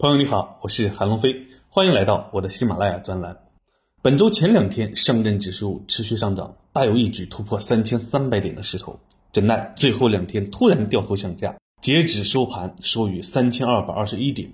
[0.00, 3.36] 朋友你好，我是韩龙飞，欢迎来到我的喜马拉雅专栏。
[4.00, 8.96] 本周前两天，上证指数持续上涨，大有一举突破三千三百点的势头。
[9.32, 14.48] 怎奈最后两天突然掉头向下，截止收盘收于三千二百二十一点。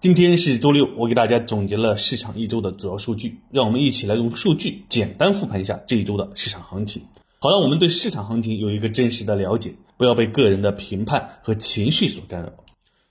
[0.00, 7.00] 今天是周六，我给大家总结了市场一周的主要数据，让我们一起来用数据简单复盘一下这一周的市场行情，
[7.38, 12.52] 好让我们对市场行情有一个真实的了解，不要被个人的评判和情绪所干扰。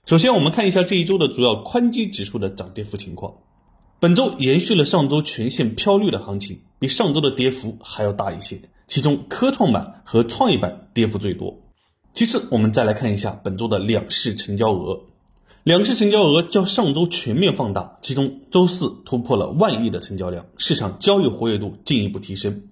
[0.08, 3.30] 首先，我们看一下这一周的主要宽基指数的涨跌幅情况。
[4.00, 8.58] 本周延续了上周全线飘绿的行情，比上周的跌幅还要大一些。
[8.86, 11.54] 其中，科创板和创业板跌幅最多。
[12.14, 14.98] 其次，我们再来看一下本周的两市成交额。
[15.62, 22.62] 两市成交额较上周全面放大，其中周四突破了万亿的成交量，市场交易活跃度进一步提升。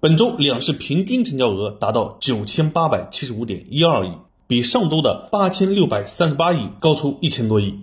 [0.00, 4.12] 本周两市平均成交额达到九千八百七十五点一二亿。
[4.48, 7.78] 比上周的八千六百三十八亿高出一千多亿。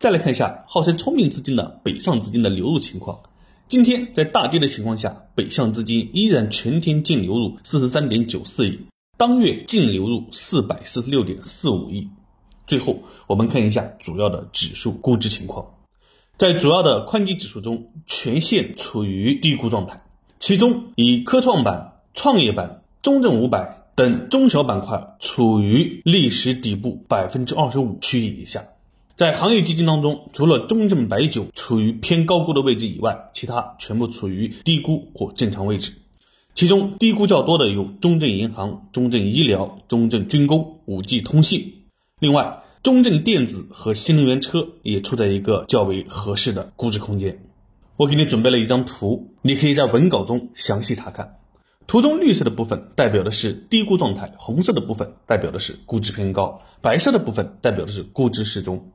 [0.00, 3.20] 再来看一下号称聪明资金的北上资金的流入情况。
[3.68, 8.80] 今天在大跌的情况下，北向资金依然全天净流入四十三点九四亿，
[9.16, 12.08] 当月净流入四百四十六点四五亿。
[12.66, 15.64] 最后，我们看一下主要的指数估值情况。
[16.36, 20.02] 在主要的宽基指数中，全线处于低估状态，
[20.40, 23.85] 其中以科创板、创业板、中证五百。
[23.96, 28.62] 等中小板块处于历史底部百分之二十五区域以下，
[29.16, 35.94] 在行业基金当中，除了中证白酒处于偏高估的位置以外，其他全部处于低估或正常位置。
[36.54, 41.84] 其中低估较多的有中证银行、中证医疗、中证军工、五 G 通信。
[42.20, 47.38] 另外，中证电子和新能源车也处在一个较为合适的估值空间。
[47.96, 51.38] 我给你准备了一张图，你可以在文稿中详细查看。
[51.86, 58.90] 图中绿色的部分代表的是低估状态，红色的部分代表的是估值偏高，白色的部分代表的是估值适中。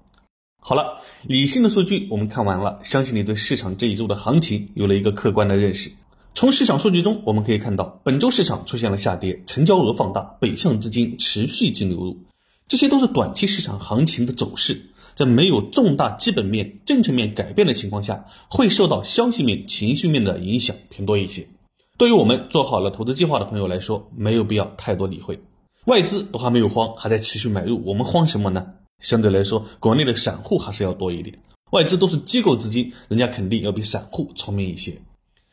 [0.60, 5.92] 好了，理性的数据我们看完了，相信你对市场这一周的行情有了一个客观的认识。
[6.36, 12.18] 从市场数据中我们可以看到，本周市场出现了下跌，成交额放大，北向资金持续净流入，
[12.68, 21.48] 这些都是短期市场行情的走势，在没有重大基本面、政策面改变的情况下，会受到消息面、情绪面的影响偏多一些。
[22.02, 25.40] 对于我们做好了投资计划的朋友来说，没有必要太多理会。
[25.86, 28.66] 外资都还没有慌，还在持续买入，我们慌什么呢？
[28.98, 31.38] 相对来说，国内的散户还是要多一点。
[31.74, 35.00] 外资都是机构资金，人家肯定要比散户聪明一些。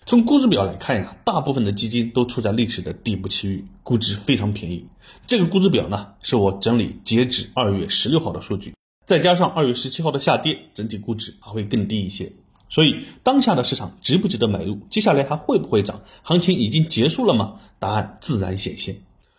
[0.07, 4.87] 从估值表来看呀，大部分的基金都处在历史的底部区域，估值非常便宜。
[5.27, 12.33] 这个估值表呢，是我整理截止二月十六号的数据，再加上二月十七号的下跌，整体估值还会更低一些。
[12.69, 14.79] 所以，当下的市场值不值得买入？
[14.91, 16.03] 接下来还会不会涨？
[16.23, 17.55] 行情已经结束了吗？
[17.79, 18.97] 答案自然显现。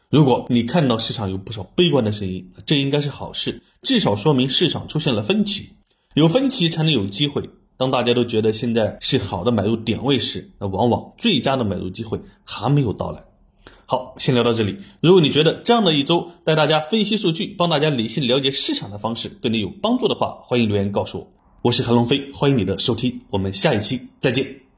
[0.09, 5.69] 如果你看到市场有不少悲观的声音，这应该是好事，至少说明市场出现了分歧。
[6.15, 7.47] 有分歧才能有机会。
[7.77, 13.23] 当大家都觉得现在是好的买入点位时，那往往最佳的买入机会还没有到来。
[13.85, 14.77] 好，先聊到这里。
[15.01, 21.27] 如果你觉得这样的一周带大家分析数据，帮大家理性了解市场的方式对你有帮助的话，欢迎留言告诉我。
[21.61, 24.68] 我是韩龙飞，欢迎你的收听，我们下一期再见。